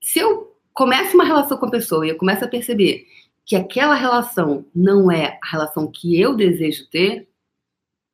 [0.00, 3.06] se eu começo uma relação com a pessoa e eu começo a perceber
[3.44, 7.28] que aquela relação não é a relação que eu desejo ter,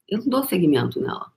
[0.09, 1.33] eu não dou seguimento nela.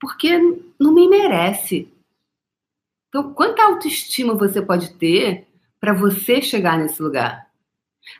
[0.00, 0.38] Porque
[0.78, 1.92] não me merece.
[3.08, 5.46] Então, quanta autoestima você pode ter
[5.78, 7.50] para você chegar nesse lugar?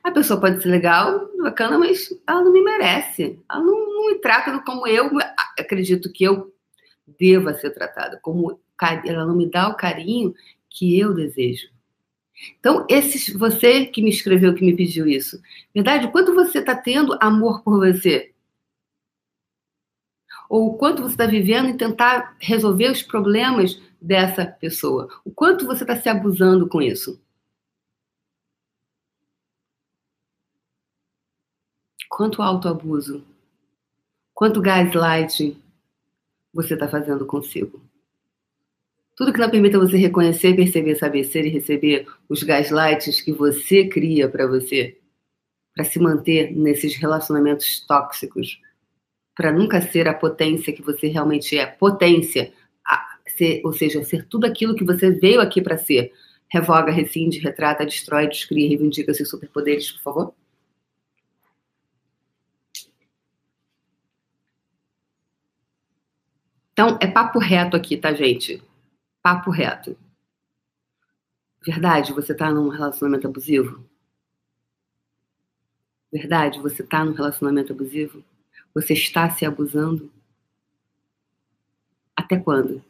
[0.04, 3.40] A pessoa pode ser legal, bacana, mas ela não me merece.
[3.50, 5.10] Ela não, não me trata como eu
[5.58, 6.52] acredito que eu
[7.18, 8.60] deva ser tratada, como
[9.04, 10.34] ela não me dá o carinho
[10.68, 11.68] que eu desejo.
[12.58, 15.40] Então, esse, você que me escreveu, que me pediu isso,
[15.74, 16.10] verdade?
[16.10, 18.32] Quanto você está tendo amor por você?
[20.48, 25.08] Ou o quanto você está vivendo em tentar resolver os problemas dessa pessoa?
[25.24, 27.20] O quanto você está se abusando com isso?
[32.08, 33.24] Quanto autoabuso?
[34.34, 35.56] Quanto gaslight
[36.52, 37.80] você está fazendo consigo?
[39.20, 43.86] Tudo que não permita você reconhecer, perceber, saber ser e receber os gaslights que você
[43.86, 44.96] cria para você,
[45.74, 48.58] para se manter nesses relacionamentos tóxicos,
[49.36, 51.66] para nunca ser a potência que você realmente é.
[51.66, 52.50] Potência
[53.26, 56.14] ser, ou seja, ser tudo aquilo que você veio aqui para ser.
[56.48, 60.34] Revoga, rescinde, retrata, destrói, descria, reivindica seus superpoderes, por favor.
[66.72, 68.62] Então, é papo reto aqui, tá, gente?
[69.22, 69.96] Papo reto.
[71.64, 73.84] Verdade, você tá num relacionamento abusivo?
[76.10, 78.24] Verdade, você tá num relacionamento abusivo?
[78.74, 80.10] Você está se abusando?
[82.16, 82.82] Até quando?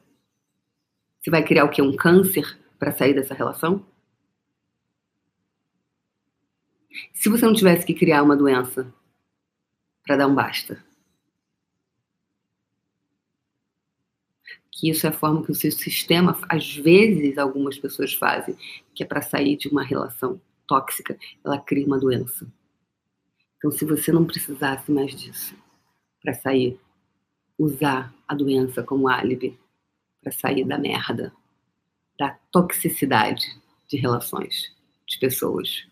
[1.20, 1.82] Você vai criar o quê?
[1.82, 3.84] Um câncer para sair dessa relação?
[7.12, 8.92] Se você não tivesse que criar uma doença
[10.04, 10.82] para dar um basta.
[14.80, 18.56] Que isso é a forma que o seu sistema, às vezes, algumas pessoas fazem,
[18.94, 22.50] que é para sair de uma relação tóxica, ela cria uma doença.
[23.58, 25.54] Então, se você não precisasse mais disso
[26.22, 26.80] para sair,
[27.58, 29.58] usar a doença como álibi,
[30.22, 31.30] para sair da merda,
[32.18, 33.44] da toxicidade
[33.86, 34.74] de relações,
[35.06, 35.86] de pessoas.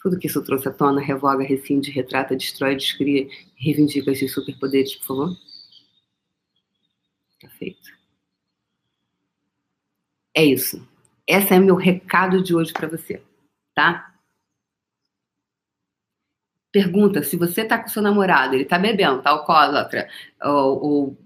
[0.00, 5.06] Tudo que isso trouxe à tona, revoga, rescinde, retrata, destrói, descria, reivindica esses superpoderes, por
[5.06, 5.36] favor.
[7.40, 7.79] Tá feito.
[10.34, 10.86] É isso.
[11.26, 13.22] Esse é meu recado de hoje para você,
[13.74, 14.14] tá?
[16.72, 20.08] Pergunta se você tá com seu namorado, ele tá bebendo, tá alcoólatra,
[20.42, 21.18] ou, ou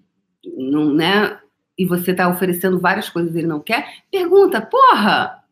[0.44, 1.40] não, né?
[1.76, 5.44] E você tá oferecendo várias coisas e ele não quer, pergunta, porra!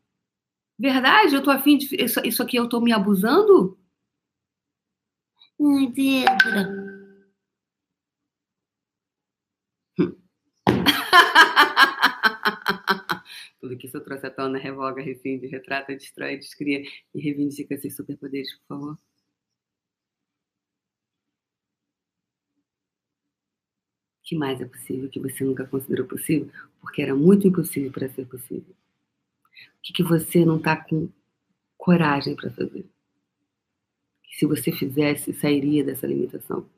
[0.78, 1.34] Verdade?
[1.34, 1.94] Eu tô afim de.
[2.02, 3.78] Isso, isso aqui eu tô me abusando?
[5.60, 6.92] Ai, Débora.
[13.62, 16.83] Tudo que isso trouxe à tona, revoga, rescinde, retrata, destrói, descria
[17.14, 18.98] e reivindica seus superpoderes, por favor.
[24.25, 26.51] Que mais é possível que você nunca considerou possível?
[26.81, 28.75] Porque era muito impossível para ser possível.
[29.79, 31.09] O que, que você não está com
[31.79, 32.85] coragem para fazer?
[34.25, 36.68] Que se você fizesse, sairia dessa limitação.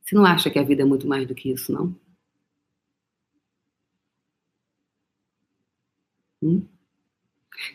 [0.00, 2.00] Você não acha que a vida é muito mais do que isso, não?
[6.42, 6.66] Hum?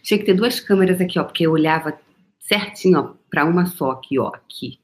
[0.02, 1.98] Tinha que ter duas câmeras aqui, ó, porque eu olhava
[2.40, 4.80] certinho, ó, para uma só aqui, ó, aqui.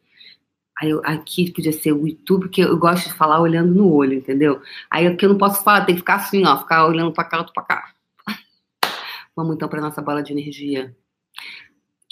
[0.80, 4.14] Aí eu, aqui podia ser o YouTube, porque eu gosto de falar olhando no olho,
[4.14, 4.62] entendeu?
[4.90, 7.38] Aí aqui eu não posso falar, tem que ficar assim, ó, ficar olhando para cá,
[7.38, 7.94] outro para cá.
[9.36, 10.96] Vamos então para nossa bola de energia.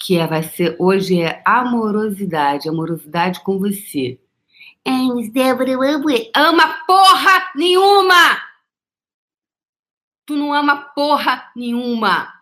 [0.04, 4.18] Que é, vai ser hoje é amorosidade, amorosidade com você.
[4.86, 6.08] Ai, Débora, eu amo.
[6.34, 8.51] Ama porra nenhuma!
[10.24, 12.32] Tu não ama porra nenhuma.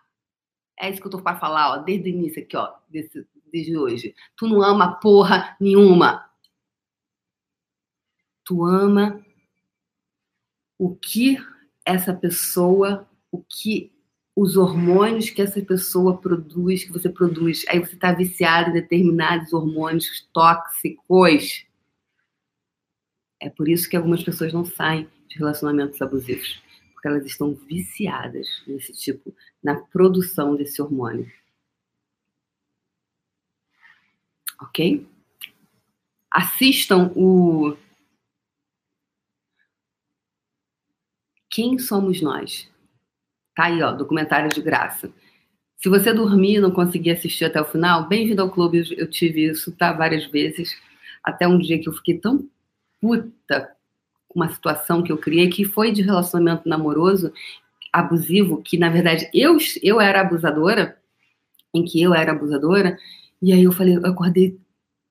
[0.79, 3.77] É isso que eu tô para falar, ó, desde o início aqui, ó, desse, desde
[3.77, 4.15] hoje.
[4.35, 6.29] Tu não ama porra nenhuma.
[8.43, 9.23] Tu ama
[10.77, 11.37] o que
[11.85, 13.91] essa pessoa, o que
[14.35, 17.65] os hormônios que essa pessoa produz, que você produz.
[17.67, 21.65] Aí você está viciado em determinados hormônios tóxicos.
[23.39, 26.61] É por isso que algumas pessoas não saem de relacionamentos abusivos
[27.01, 31.31] porque elas estão viciadas nesse tipo, na produção desse hormônio.
[34.61, 35.07] Ok?
[36.29, 37.75] Assistam o.
[41.49, 42.69] Quem somos nós?
[43.55, 45.11] Tá aí, ó, documentário de graça.
[45.77, 48.83] Se você dormir e não conseguir assistir até o final, bem-vindo ao clube.
[48.95, 50.79] Eu tive isso tá, várias vezes.
[51.23, 52.47] Até um dia que eu fiquei tão
[53.01, 53.75] puta
[54.35, 57.31] uma situação que eu criei que foi de relacionamento namoroso
[57.91, 60.97] abusivo, que na verdade eu, eu era abusadora,
[61.73, 62.97] em que eu era abusadora,
[63.41, 64.57] e aí eu falei, eu acordei,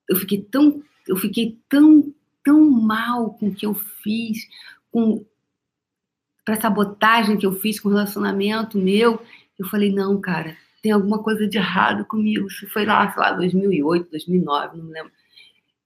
[0.09, 4.47] eu fiquei tão, eu fiquei tão, tão mal com o que eu fiz,
[4.91, 5.25] com
[6.43, 9.21] para sabotagem que eu fiz com o relacionamento meu,
[9.59, 12.47] eu falei, não, cara, tem alguma coisa de errado comigo.
[12.47, 15.11] Isso foi lá, sei lá, 2008, 2009, não me lembro.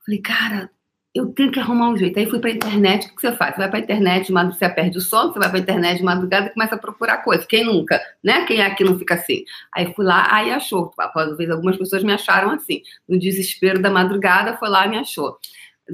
[0.06, 0.71] Falei, cara,
[1.15, 2.19] eu tenho que arrumar um jeito.
[2.19, 3.56] Aí fui para a internet, o que você faz?
[3.56, 6.04] Você vai para a internet, você perde o sono, você vai para a internet de
[6.04, 7.45] madrugada e começa a procurar coisas.
[7.45, 8.43] Quem nunca, né?
[8.45, 9.45] Quem é que não fica assim?
[9.73, 10.93] Aí fui lá, aí achou.
[11.38, 12.82] Vezes algumas pessoas me acharam assim.
[13.08, 15.38] No desespero da madrugada, foi lá e me achou.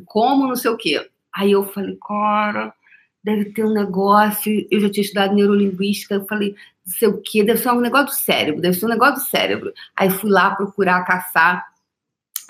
[0.06, 1.08] Como, não sei o quê.
[1.36, 2.74] Aí eu falei, cara,
[3.24, 4.68] deve ter um negócio.
[4.72, 8.08] Eu já tinha estudado neurolinguística, eu falei, não sei o quê, deve ser um negócio
[8.08, 9.72] do cérebro, deve ser um negócio do cérebro.
[9.96, 11.71] Aí fui lá procurar, caçar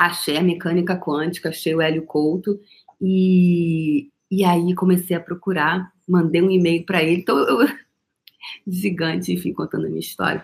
[0.05, 2.59] achei a mecânica quântica, achei o Hélio Couto
[2.99, 7.67] e, e aí comecei a procurar, mandei um e-mail para ele, então eu,
[8.67, 10.43] gigante, enfim, contando a minha história.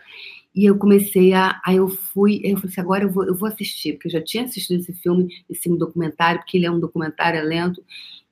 [0.54, 1.62] E eu comecei a.
[1.64, 4.22] Aí eu fui, eu falei assim: agora eu vou, eu vou assistir, porque eu já
[4.22, 7.84] tinha assistido esse filme, esse documentário, porque ele é um documentário, é lento,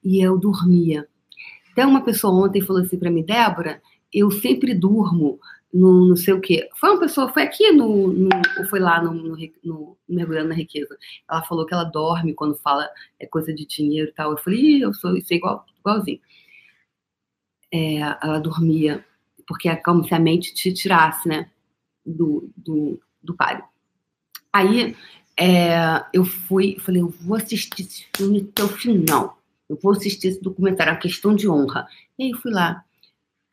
[0.03, 1.07] e eu dormia.
[1.71, 3.79] Até uma pessoa ontem falou assim para mim: Débora,
[4.11, 5.39] eu sempre durmo
[5.73, 6.69] no não sei o quê.
[6.75, 10.55] Foi uma pessoa, foi aqui no, no ou foi lá no, no, no, Mergulhando na
[10.55, 10.97] Riqueza.
[11.29, 14.31] Ela falou que ela dorme quando fala é coisa de dinheiro e tal.
[14.31, 16.19] Eu falei, eu sou isso é igual, igualzinho.
[17.73, 19.05] É, ela dormia,
[19.47, 21.49] porque é como se a mente te tirasse, né,
[22.05, 23.65] do, do, do páreo.
[24.53, 24.95] Aí
[25.37, 29.41] é, eu fui, falei, eu vou assistir esse filme até o final.
[29.67, 31.87] Eu vou assistir esse documentário, a questão de honra.
[32.17, 32.84] E aí fui lá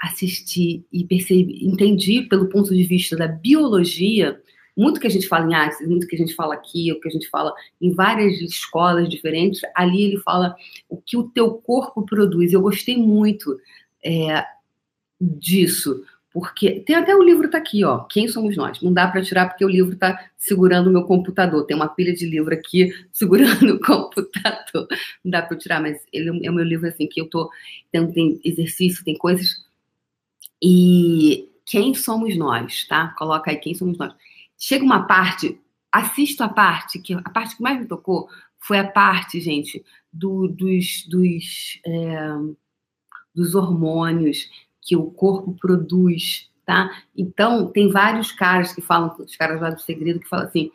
[0.02, 4.40] assisti e percebi, entendi pelo ponto de vista da biologia,
[4.76, 7.06] muito que a gente fala em artes, muito que a gente fala aqui, o que
[7.06, 10.56] a gente fala em várias escolas diferentes, ali ele fala
[10.88, 12.52] o que o teu corpo produz.
[12.52, 13.56] Eu gostei muito
[14.04, 14.44] é,
[15.20, 18.00] disso, porque tem até o livro tá aqui, ó.
[18.00, 18.80] Quem somos nós?
[18.80, 21.64] Não dá para tirar porque o livro tá segurando o meu computador.
[21.64, 24.88] Tem uma pilha de livro aqui segurando o computador.
[25.22, 27.50] Não dá para tirar, mas ele é o meu livro assim que eu tô
[27.92, 29.70] tem exercício, tem coisas
[30.62, 33.08] e quem somos nós, tá?
[33.18, 34.14] Coloca aí quem somos nós.
[34.56, 35.60] Chega uma parte,
[35.90, 40.46] assisto a parte, que a parte que mais me tocou foi a parte, gente, do,
[40.46, 42.28] dos, dos, é,
[43.34, 44.48] dos hormônios
[44.80, 47.02] que o corpo produz tá?
[47.16, 50.70] Então, tem vários caras que falam, os caras lá do segredo, que falam assim,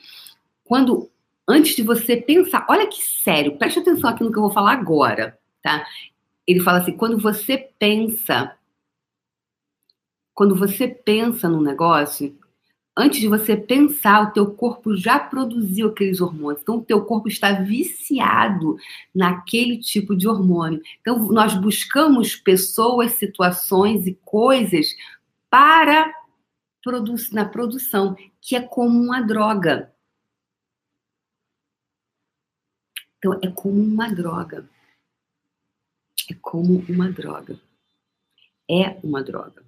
[0.64, 1.10] quando,
[1.48, 4.74] antes de você pensar, olha que sério, preste atenção aqui no que eu vou falar
[4.74, 5.86] agora, tá?
[6.46, 8.57] Ele fala assim, quando você pensa,
[10.38, 12.38] quando você pensa num negócio,
[12.96, 16.62] antes de você pensar, o teu corpo já produziu aqueles hormônios.
[16.62, 18.78] Então, o teu corpo está viciado
[19.16, 20.80] naquele tipo de hormônio.
[21.02, 24.86] Então, nós buscamos pessoas, situações e coisas
[25.50, 26.14] para
[26.84, 29.92] produ na produção, que é como uma droga.
[33.18, 34.70] Então, é como uma droga.
[36.30, 37.60] É como uma droga.
[38.70, 39.67] É uma droga.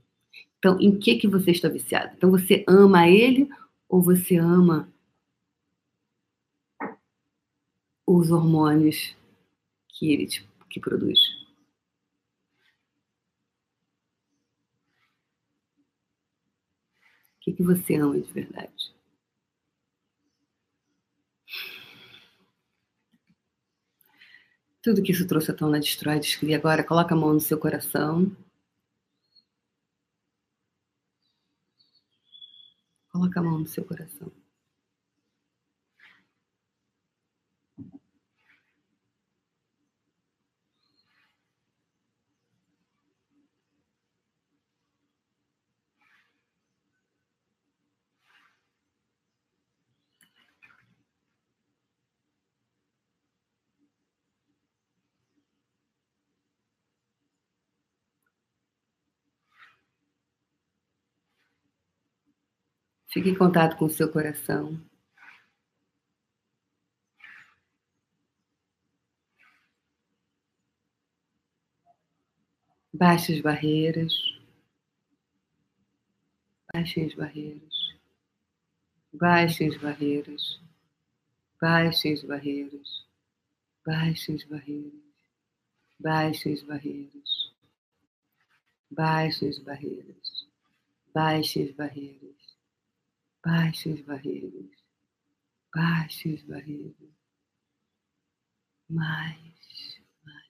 [0.59, 2.13] Então, em que que você está viciado?
[2.15, 3.49] Então, você ama ele
[3.87, 4.91] ou você ama
[8.05, 9.15] os hormônios
[9.87, 11.19] que ele te, que produz?
[17.37, 18.93] O que, que você ama de verdade?
[24.81, 26.83] Tudo que isso trouxe à tona destrói, descreve agora.
[26.83, 28.29] Coloca a mão no seu coração.
[33.19, 34.31] Coloca a mão no seu coração.
[63.11, 64.79] Fique em contato com o seu coração.
[72.93, 74.13] Baixe as barreiras.
[76.71, 77.73] Baixem as barreiras.
[79.13, 80.61] Baixem as barreiras.
[81.59, 83.07] Baixem as barreiras.
[83.85, 85.09] Baixem as barreiras.
[85.99, 87.53] Baixem as barreiras.
[88.91, 90.47] Baixem as barreiras.
[91.13, 92.38] Baixem as barreiras.
[93.43, 94.69] Baixe as barreiras.
[95.73, 96.95] Baixe as barreiras.
[98.89, 100.49] Mais, mais.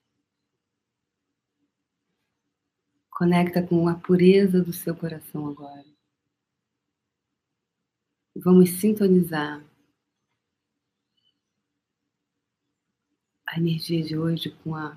[3.10, 5.86] Conecta com a pureza do seu coração agora.
[8.34, 9.62] Vamos sintonizar
[13.46, 14.96] a energia de hoje com a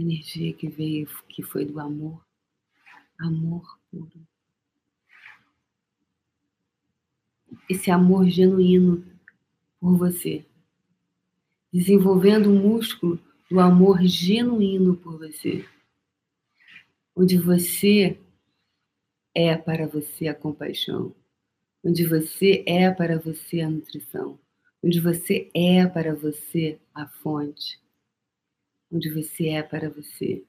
[0.00, 2.24] energia que veio, que foi do amor,
[3.18, 4.26] amor puro.
[7.68, 9.04] Esse amor genuíno
[9.80, 10.44] por você,
[11.72, 13.18] desenvolvendo o músculo
[13.50, 15.64] do amor genuíno por você,
[17.14, 18.18] onde você
[19.34, 21.14] é para você a compaixão,
[21.84, 24.38] onde você é para você a nutrição,
[24.82, 27.80] onde você é para você a fonte,
[28.90, 30.44] onde você é para você,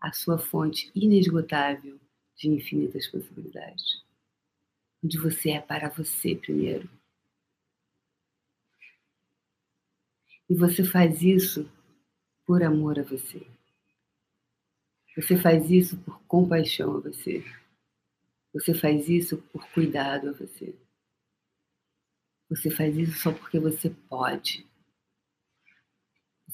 [0.00, 1.98] a sua fonte inesgotável
[2.36, 4.02] de infinitas possibilidades.
[5.02, 6.88] Onde você é para você primeiro.
[10.48, 11.70] E você faz isso
[12.46, 13.46] por amor a você.
[15.16, 17.44] Você faz isso por compaixão a você.
[18.54, 20.74] Você faz isso por cuidado a você.
[22.48, 24.67] Você faz isso só porque você pode.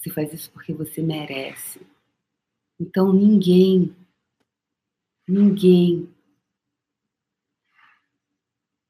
[0.05, 1.81] Você faz isso porque você merece.
[2.79, 3.95] Então ninguém,
[5.27, 6.07] ninguém,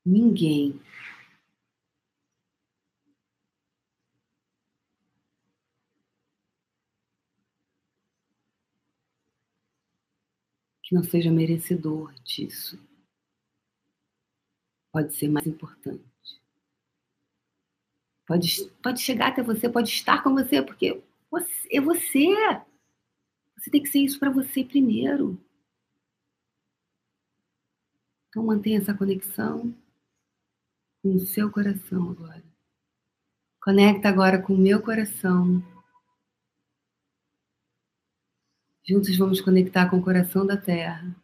[0.05, 0.81] ninguém
[10.83, 12.77] que não seja merecedor disso
[14.91, 16.03] pode ser mais importante.
[18.27, 21.01] Pode, pode chegar até você, pode estar com você, porque
[21.35, 22.27] você, é você.
[23.57, 25.37] Você tem que ser isso para você primeiro.
[28.29, 29.73] Então mantenha essa conexão
[31.01, 32.43] com o seu coração agora.
[33.61, 35.63] Conecta agora com o meu coração.
[38.87, 41.15] Juntos vamos conectar com o coração da Terra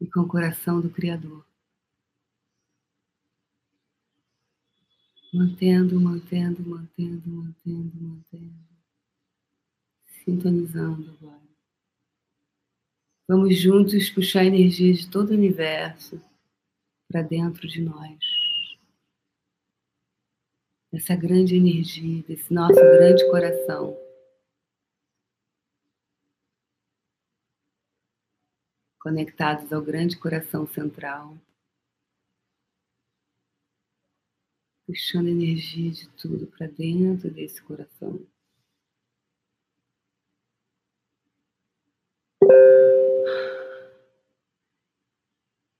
[0.00, 1.44] e com o coração do Criador.
[5.32, 8.68] Mantendo, mantendo, mantendo, mantendo, mantendo.
[10.24, 11.42] Sintonizando agora.
[13.26, 16.20] Vamos juntos puxar a energia de todo o universo
[17.08, 18.18] para dentro de nós.
[20.92, 23.96] dessa grande energia, desse nosso grande coração.
[29.00, 31.36] Conectados ao grande coração central.
[34.86, 38.26] Puxando energia de tudo para dentro desse coração.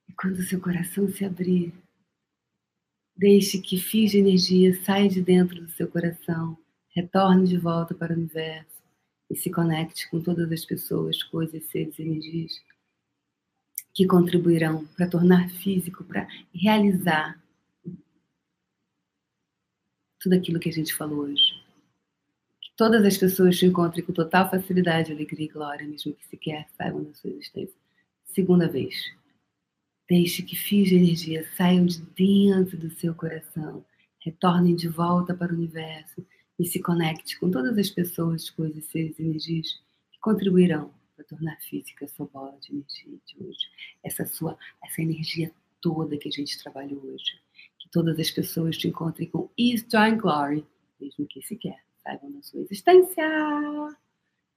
[0.09, 1.73] E quando seu coração se abrir,
[3.17, 6.57] Deixe que fios de energia saia de dentro do seu coração,
[6.89, 8.83] retorne de volta para o universo
[9.31, 12.61] e se conecte com todas as pessoas, coisas, seres e energias
[13.95, 17.39] que contribuirão para tornar físico, para realizar
[20.23, 21.61] tudo aquilo que a gente falou hoje.
[22.61, 26.69] Que todas as pessoas te encontrem com total facilidade, alegria e glória, mesmo que sequer
[26.77, 27.77] saibam da sua existência.
[28.25, 28.95] Segunda vez.
[30.09, 33.85] Deixe que fios de energia saiam de dentro do seu coração,
[34.21, 36.25] retornem de volta para o universo
[36.59, 39.81] e se conecte com todas as pessoas, coisas, seres e energias
[40.13, 43.67] que contribuirão para tornar física a sua bola de energia de hoje.
[44.05, 45.51] Essa sua, essa energia
[45.81, 47.42] toda que a gente trabalhou hoje.
[47.93, 50.67] Todas as pessoas te encontrem com Eastern Glory,
[51.01, 53.25] mesmo que sequer saibam da sua existência.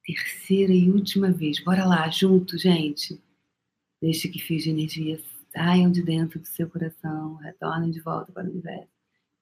[0.03, 1.63] Terceira e última vez.
[1.63, 3.21] Bora lá, junto, gente.
[4.01, 5.19] Deixe que fios de energia
[5.55, 8.89] saiam de dentro do seu coração, retornem de volta para o universo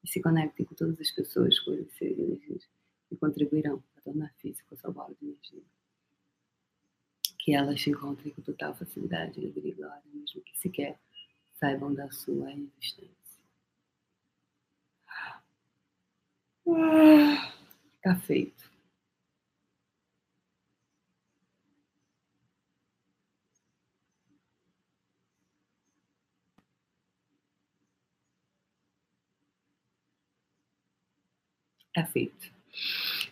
[0.04, 2.70] e se conectem com todas as pessoas, coisas, e energias
[3.10, 5.64] que contribuirão para tornar físico a sua bola de energia.
[7.40, 11.00] Que elas te encontrem com total facilidade, alegria e glória, mesmo que sequer
[11.56, 13.23] saibam da sua existência.
[18.02, 18.64] Tá feito.
[31.94, 32.52] Tá feito.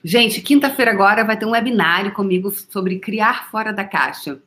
[0.03, 4.41] Gente, quinta-feira agora vai ter um webinário comigo sobre criar fora da caixa.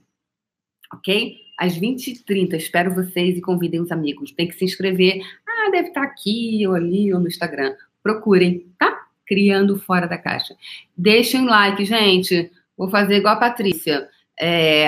[0.93, 1.37] Ok?
[1.59, 2.55] Às 20h30.
[2.57, 4.33] Espero vocês e convidem os amigos.
[4.33, 5.21] Tem que se inscrever.
[5.47, 7.75] Ah, deve estar aqui ou ali ou no Instagram.
[8.05, 9.07] Procurem, tá?
[9.27, 10.55] Criando fora da caixa.
[10.95, 12.53] Deixem um like, gente.
[12.77, 14.07] Vou fazer igual a Patrícia.
[14.39, 14.87] É...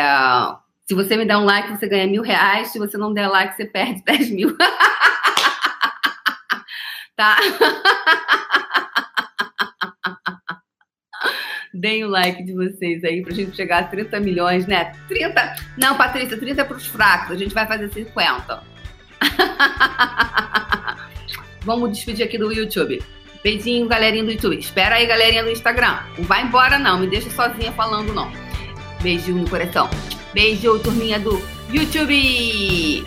[0.84, 2.68] Se você me der um like, você ganha mil reais.
[2.68, 4.54] Se você não der like, você perde 10 mil.
[7.16, 7.38] tá?
[11.72, 14.92] Deem o like de vocês aí pra gente chegar a 30 milhões, né?
[15.08, 15.56] 30.
[15.78, 17.30] Não, Patrícia, 30 é pros fracos.
[17.30, 18.62] A gente vai fazer 50.
[21.66, 23.02] Vamos despedir aqui do YouTube.
[23.42, 24.56] Beijinho, galerinha do YouTube.
[24.56, 25.98] Espera aí, galerinha do Instagram.
[26.16, 27.00] Não vai embora, não.
[27.00, 28.30] Me deixa sozinha falando, não.
[29.02, 29.90] Beijinho no coração.
[30.32, 31.42] Beijo, turminha do
[31.72, 33.04] YouTube.